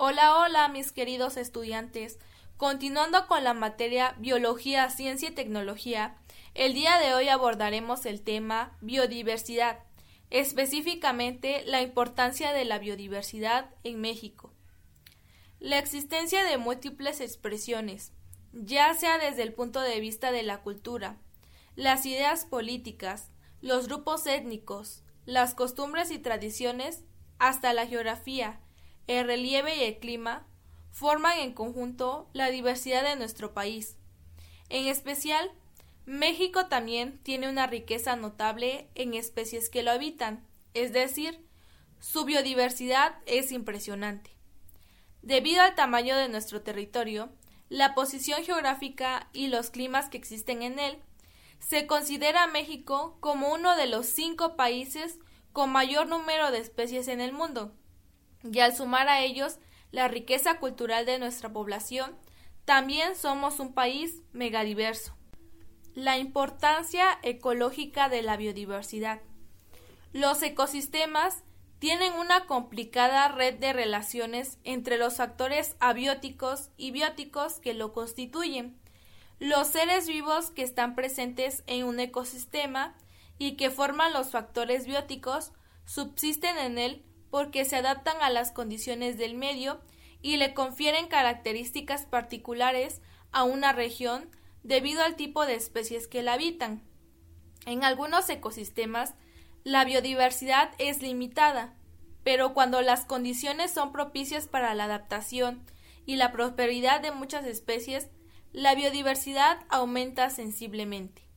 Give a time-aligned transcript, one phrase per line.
[0.00, 2.20] Hola, hola, mis queridos estudiantes.
[2.56, 6.16] Continuando con la materia Biología, Ciencia y Tecnología,
[6.54, 9.80] el día de hoy abordaremos el tema biodiversidad,
[10.30, 14.52] específicamente la importancia de la biodiversidad en México.
[15.58, 18.12] La existencia de múltiples expresiones,
[18.52, 21.18] ya sea desde el punto de vista de la cultura,
[21.74, 27.02] las ideas políticas, los grupos étnicos, las costumbres y tradiciones,
[27.40, 28.60] hasta la geografía,
[29.08, 30.46] el relieve y el clima
[30.92, 33.96] forman en conjunto la diversidad de nuestro país.
[34.68, 35.50] En especial,
[36.04, 41.44] México también tiene una riqueza notable en especies que lo habitan, es decir,
[42.00, 44.30] su biodiversidad es impresionante.
[45.22, 47.30] Debido al tamaño de nuestro territorio,
[47.70, 50.98] la posición geográfica y los climas que existen en él,
[51.60, 55.18] se considera a México como uno de los cinco países
[55.52, 57.72] con mayor número de especies en el mundo
[58.42, 59.58] y al sumar a ellos
[59.90, 62.16] la riqueza cultural de nuestra población,
[62.64, 65.16] también somos un país megadiverso.
[65.94, 69.20] La importancia ecológica de la biodiversidad.
[70.12, 71.42] Los ecosistemas
[71.78, 78.78] tienen una complicada red de relaciones entre los factores abióticos y bióticos que lo constituyen.
[79.38, 82.96] Los seres vivos que están presentes en un ecosistema
[83.38, 85.52] y que forman los factores bióticos
[85.84, 89.80] subsisten en él porque se adaptan a las condiciones del medio
[90.22, 93.00] y le confieren características particulares
[93.32, 94.30] a una región
[94.62, 96.82] debido al tipo de especies que la habitan.
[97.66, 99.14] En algunos ecosistemas,
[99.64, 101.74] la biodiversidad es limitada,
[102.24, 105.64] pero cuando las condiciones son propicias para la adaptación
[106.06, 108.08] y la prosperidad de muchas especies,
[108.52, 111.27] la biodiversidad aumenta sensiblemente.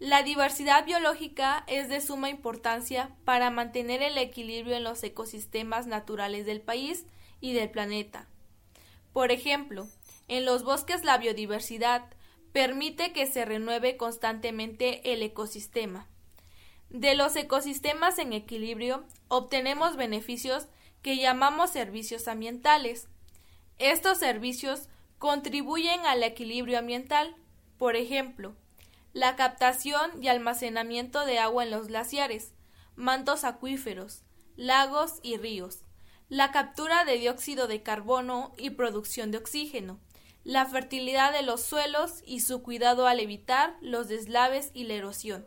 [0.00, 6.46] La diversidad biológica es de suma importancia para mantener el equilibrio en los ecosistemas naturales
[6.46, 7.04] del país
[7.42, 8.26] y del planeta.
[9.12, 9.86] Por ejemplo,
[10.26, 12.06] en los bosques la biodiversidad
[12.54, 16.06] permite que se renueve constantemente el ecosistema.
[16.88, 20.68] De los ecosistemas en equilibrio obtenemos beneficios
[21.02, 23.06] que llamamos servicios ambientales.
[23.78, 24.88] Estos servicios
[25.18, 27.36] contribuyen al equilibrio ambiental.
[27.76, 28.56] Por ejemplo,
[29.12, 32.52] la captación y almacenamiento de agua en los glaciares,
[32.94, 34.22] mantos acuíferos,
[34.56, 35.84] lagos y ríos,
[36.28, 39.98] la captura de dióxido de carbono y producción de oxígeno,
[40.44, 45.44] la fertilidad de los suelos y su cuidado al evitar los deslaves y la erosión,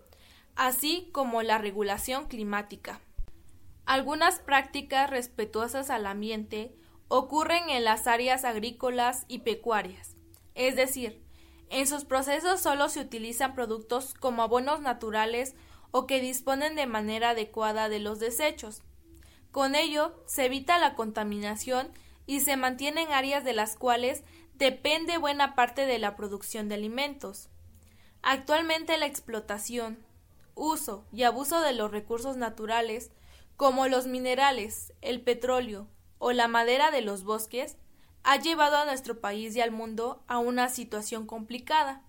[0.56, 3.00] así como la regulación climática.
[3.86, 6.76] Algunas prácticas respetuosas al ambiente
[7.08, 10.16] ocurren en las áreas agrícolas y pecuarias,
[10.56, 11.24] es decir,
[11.70, 15.56] en sus procesos solo se utilizan productos como abonos naturales
[15.92, 18.82] o que disponen de manera adecuada de los desechos.
[19.52, 21.92] Con ello se evita la contaminación
[22.26, 24.24] y se mantienen áreas de las cuales
[24.56, 27.50] depende buena parte de la producción de alimentos.
[28.22, 30.00] Actualmente la explotación,
[30.56, 33.12] uso y abuso de los recursos naturales,
[33.58, 35.88] como los minerales, el petróleo
[36.18, 37.78] o la madera de los bosques,
[38.24, 42.02] ha llevado a nuestro país y al mundo a una situación complicada.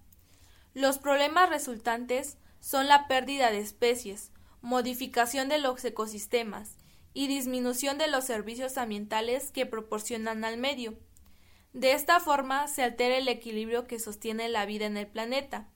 [0.73, 6.77] Los problemas resultantes son la pérdida de especies, modificación de los ecosistemas
[7.13, 10.99] y disminución de los servicios ambientales que proporcionan al medio.
[11.73, 15.69] De esta forma se altera el equilibrio que sostiene la vida en el planeta.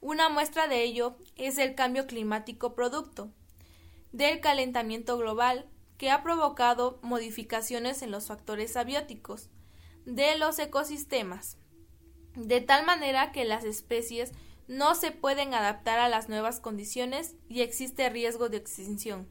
[0.00, 3.30] Una muestra de ello es el cambio climático producto
[4.12, 5.66] del calentamiento global
[5.96, 9.48] que ha provocado modificaciones en los factores abióticos,
[10.04, 11.56] de los ecosistemas,
[12.34, 14.32] de tal manera que las especies
[14.68, 19.28] no se pueden adaptar a las nuevas condiciones y existe riesgo de extinción.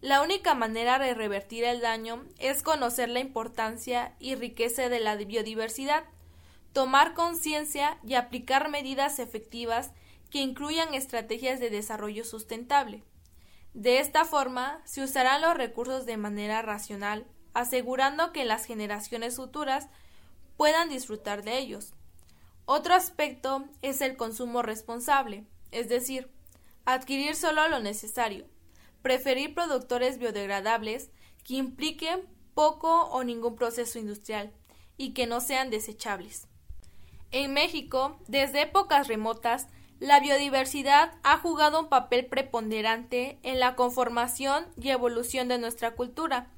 [0.00, 5.16] La única manera de revertir el daño es conocer la importancia y riqueza de la
[5.16, 6.04] biodiversidad,
[6.72, 9.90] tomar conciencia y aplicar medidas efectivas
[10.30, 13.02] que incluyan estrategias de desarrollo sustentable.
[13.74, 17.26] De esta forma, se usarán los recursos de manera racional,
[17.58, 19.88] asegurando que las generaciones futuras
[20.56, 21.92] puedan disfrutar de ellos.
[22.64, 26.30] Otro aspecto es el consumo responsable, es decir,
[26.84, 28.46] adquirir solo lo necesario,
[29.02, 31.10] preferir productores biodegradables
[31.44, 34.52] que impliquen poco o ningún proceso industrial
[34.96, 36.46] y que no sean desechables.
[37.30, 39.66] En México, desde épocas remotas,
[39.98, 46.50] la biodiversidad ha jugado un papel preponderante en la conformación y evolución de nuestra cultura,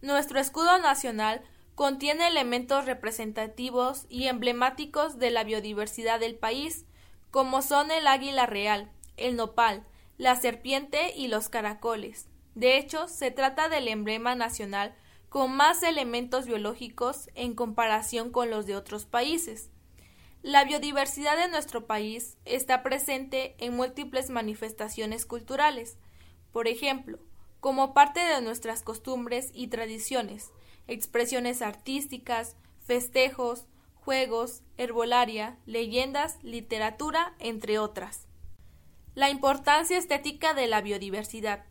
[0.00, 1.42] nuestro escudo nacional
[1.74, 6.86] contiene elementos representativos y emblemáticos de la biodiversidad del país,
[7.30, 9.86] como son el águila real, el nopal,
[10.16, 12.28] la serpiente y los caracoles.
[12.54, 14.94] De hecho, se trata del emblema nacional
[15.28, 19.70] con más elementos biológicos en comparación con los de otros países.
[20.42, 25.98] La biodiversidad de nuestro país está presente en múltiples manifestaciones culturales,
[26.52, 27.18] por ejemplo,
[27.60, 30.50] como parte de nuestras costumbres y tradiciones,
[30.86, 38.26] expresiones artísticas, festejos, juegos, herbolaria, leyendas, literatura, entre otras.
[39.14, 41.64] La importancia estética de la biodiversidad.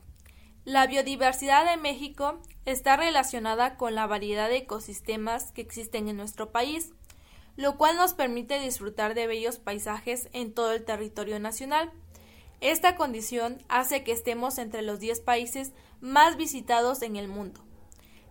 [0.65, 6.51] La biodiversidad de México está relacionada con la variedad de ecosistemas que existen en nuestro
[6.51, 6.91] país,
[7.55, 11.91] lo cual nos permite disfrutar de bellos paisajes en todo el territorio nacional.
[12.59, 17.61] Esta condición hace que estemos entre los 10 países más visitados en el mundo.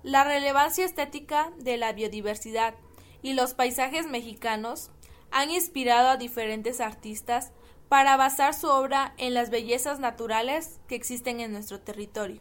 [0.03, 2.75] La relevancia estética de la biodiversidad
[3.23, 4.91] y los paisajes mexicanos
[5.31, 7.53] han inspirado a diferentes artistas
[7.89, 12.41] para basar su obra en las bellezas naturales que existen en nuestro territorio.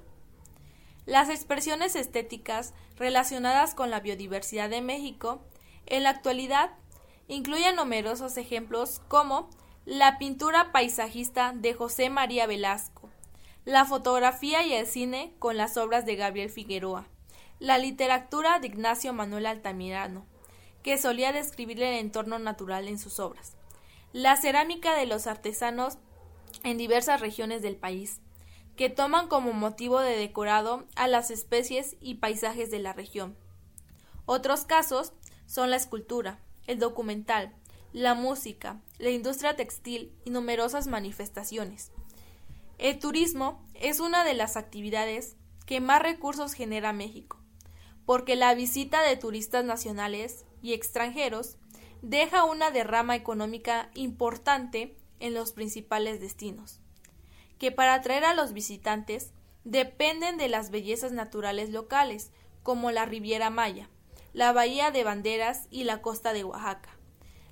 [1.06, 5.42] Las expresiones estéticas relacionadas con la biodiversidad de México
[5.86, 6.72] en la actualidad
[7.28, 9.50] incluyen numerosos ejemplos como
[9.86, 13.12] la pintura paisajista de José María Velasco,
[13.66, 17.08] la fotografía y el cine con las obras de Gabriel Figueroa,
[17.60, 20.26] la literatura de Ignacio Manuel Altamirano,
[20.82, 23.54] que solía describir el entorno natural en sus obras,
[24.12, 26.00] la cerámica de los artesanos
[26.64, 28.22] en diversas regiones del país,
[28.76, 33.38] que toman como motivo de decorado a las especies y paisajes de la región.
[34.26, 35.14] Otros casos
[35.46, 37.54] son la escultura, el documental,
[37.96, 41.94] la música, la industria textil y numerosas manifestaciones.
[42.78, 47.40] El turismo es una de las actividades que más recursos genera México,
[48.06, 51.56] porque la visita de turistas nacionales y extranjeros
[52.02, 56.82] deja una derrama económica importante en los principales destinos,
[57.60, 59.32] que para atraer a los visitantes
[59.64, 62.32] dependen de las bellezas naturales locales,
[62.62, 63.90] como la Riviera Maya,
[64.34, 66.95] la Bahía de Banderas y la costa de Oaxaca.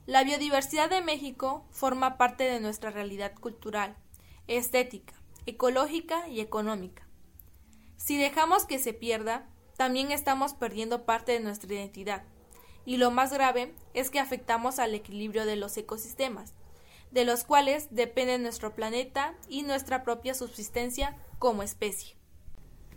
[0.05, 3.95] La biodiversidad de México forma parte de nuestra realidad cultural,
[4.47, 5.13] estética,
[5.45, 7.07] ecológica y económica.
[7.95, 9.47] Si dejamos que se pierda,
[9.77, 12.23] también estamos perdiendo parte de nuestra identidad,
[12.85, 16.53] y lo más grave es que afectamos al equilibrio de los ecosistemas,
[17.11, 22.17] de los cuales depende nuestro planeta y nuestra propia subsistencia como especie.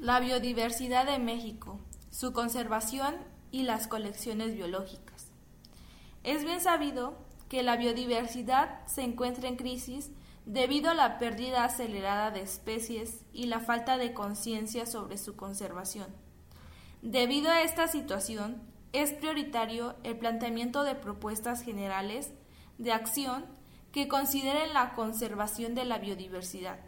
[0.01, 1.79] La biodiversidad de México,
[2.11, 3.15] su conservación
[3.53, 5.06] y las colecciones biológicas.
[6.27, 7.15] Es bien sabido
[7.49, 10.11] que la biodiversidad se encuentra en crisis
[10.45, 16.09] debido a la pérdida acelerada de especies y la falta de conciencia sobre su conservación.
[17.01, 18.61] Debido a esta situación,
[18.93, 22.33] es prioritario el planteamiento de propuestas generales
[22.79, 23.45] de acción
[23.93, 26.81] que consideren la conservación de la biodiversidad.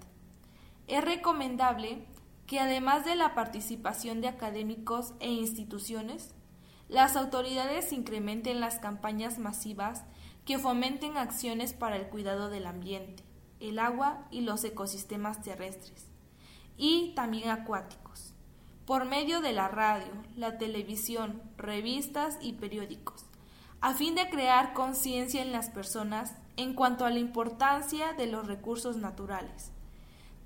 [0.88, 2.05] Es recomendable
[2.49, 6.35] que además de la participación de académicos e instituciones,
[6.88, 10.05] las autoridades incrementen las campañas masivas
[10.44, 13.23] que fomenten acciones para el cuidado del ambiente,
[13.61, 16.06] el agua y los ecosistemas terrestres,
[16.76, 18.08] y también acuáticos
[18.88, 23.26] por medio de la radio, la televisión, revistas y periódicos,
[23.82, 28.46] a fin de crear conciencia en las personas en cuanto a la importancia de los
[28.46, 29.73] recursos naturales.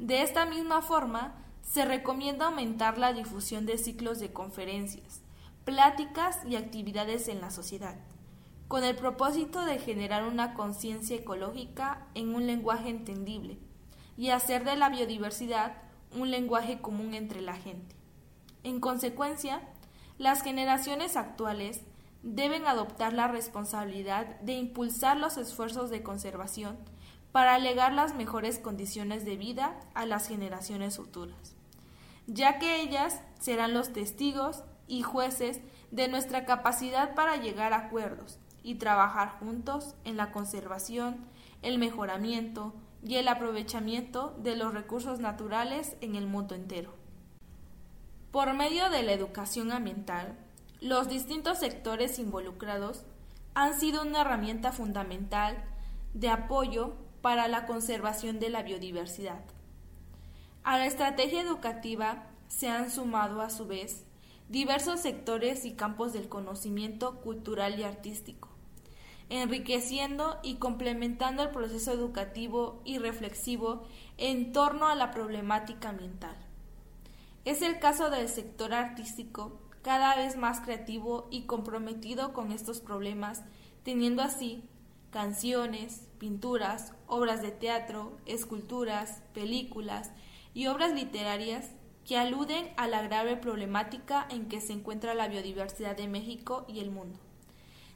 [0.00, 5.21] De esta misma forma, se recomienda aumentar la difusión de ciclos de conferencias,
[5.64, 7.96] pláticas y actividades en la sociedad,
[8.68, 13.58] con el propósito de generar una conciencia ecológica en un lenguaje entendible
[14.16, 15.74] y hacer de la biodiversidad
[16.16, 17.94] un lenguaje común entre la gente.
[18.64, 19.62] En consecuencia,
[20.18, 21.80] las generaciones actuales
[22.22, 26.76] deben adoptar la responsabilidad de impulsar los esfuerzos de conservación
[27.32, 31.56] para legar las mejores condiciones de vida a las generaciones futuras,
[32.26, 38.38] ya que ellas serán los testigos y jueces de nuestra capacidad para llegar a acuerdos
[38.62, 41.16] y trabajar juntos en la conservación,
[41.62, 46.92] el mejoramiento y el aprovechamiento de los recursos naturales en el mundo entero.
[48.32, 50.36] Por medio de la educación ambiental,
[50.82, 53.06] los distintos sectores involucrados
[53.54, 55.56] han sido una herramienta fundamental
[56.12, 59.40] de apoyo para la conservación de la biodiversidad.
[60.64, 64.04] A la estrategia educativa se han sumado a su vez
[64.52, 68.50] diversos sectores y campos del conocimiento cultural y artístico,
[69.30, 73.84] enriqueciendo y complementando el proceso educativo y reflexivo
[74.18, 76.36] en torno a la problemática ambiental.
[77.46, 83.42] Es el caso del sector artístico, cada vez más creativo y comprometido con estos problemas,
[83.84, 84.68] teniendo así
[85.10, 90.10] canciones, pinturas, obras de teatro, esculturas, películas
[90.52, 91.70] y obras literarias
[92.06, 96.80] que aluden a la grave problemática en que se encuentra la biodiversidad de México y
[96.80, 97.18] el mundo.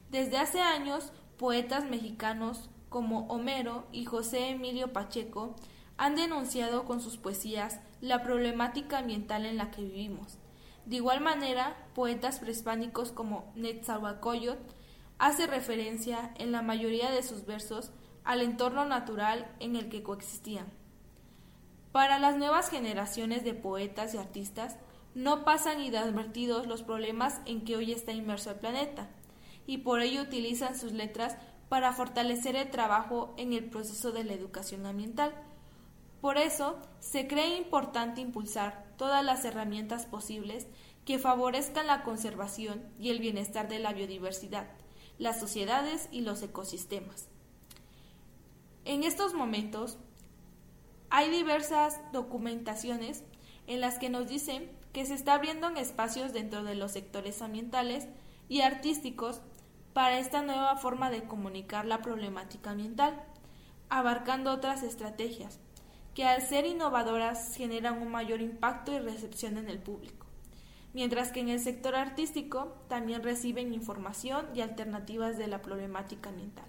[0.09, 5.55] Desde hace años, poetas mexicanos como Homero y José Emilio Pacheco
[5.97, 10.37] han denunciado con sus poesías la problemática ambiental en la que vivimos.
[10.85, 14.73] De igual manera, poetas prehispánicos como Netzahualcóyotl
[15.17, 17.91] hace referencia en la mayoría de sus versos
[18.23, 20.67] al entorno natural en el que coexistían.
[21.97, 24.77] Para las nuevas generaciones de poetas y artistas,
[25.15, 29.09] no pasan inadvertidos los problemas en que hoy está inmerso el planeta,
[29.65, 31.37] y por ello utilizan sus letras
[31.69, 35.33] para fortalecer el trabajo en el proceso de la educación ambiental.
[36.21, 40.67] Por eso, se cree importante impulsar todas las herramientas posibles
[41.03, 44.67] que favorezcan la conservación y el bienestar de la biodiversidad,
[45.17, 47.27] las sociedades y los ecosistemas.
[48.85, 49.97] En estos momentos,
[51.09, 53.23] hay diversas documentaciones
[53.67, 58.07] en las que nos dicen que se está abriendo espacios dentro de los sectores ambientales
[58.49, 59.41] y artísticos
[59.93, 63.23] para esta nueva forma de comunicar la problemática ambiental,
[63.89, 65.59] abarcando otras estrategias
[66.13, 70.25] que al ser innovadoras generan un mayor impacto y recepción en el público,
[70.93, 76.65] mientras que en el sector artístico también reciben información y alternativas de la problemática ambiental.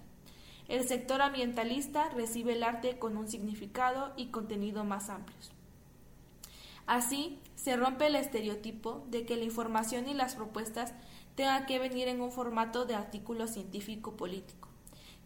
[0.69, 5.51] El sector ambientalista recibe el arte con un significado y contenido más amplios.
[6.85, 10.93] Así, se rompe el estereotipo de que la información y las propuestas
[11.33, 14.67] tengan que venir en un formato de artículo científico-político,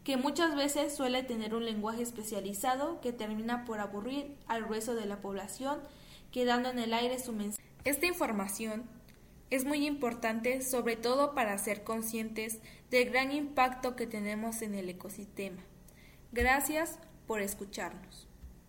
[0.06, 5.06] que muchas veces suele tener un lenguaje especializado que termina por aburrir al grueso de
[5.06, 5.80] la población,
[6.32, 7.68] quedando en el aire su mensaje.
[7.84, 8.84] Esta información
[9.54, 12.58] es muy importante sobre todo para ser conscientes
[12.90, 15.62] del gran impacto que tenemos en el ecosistema.
[16.32, 18.28] Gracias por escucharnos.